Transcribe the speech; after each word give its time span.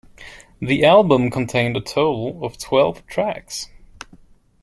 The 0.59 0.83
album 0.83 1.29
contained 1.29 1.77
a 1.77 1.79
total 1.79 2.43
of 2.43 2.57
twelve 2.57 3.05
tracks. 3.05 3.67